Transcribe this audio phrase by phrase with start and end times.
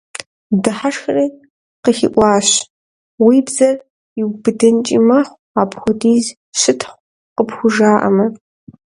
[0.63, 1.25] Дыхьэшхри,
[1.83, 2.47] къыхиӀуащ:–
[3.25, 3.75] Уи бзэр
[4.19, 6.25] иубыдынкӀи мэхъу, апхуэдиз
[6.59, 7.01] щытхъу
[7.35, 8.25] къыпхужаӀэмэ.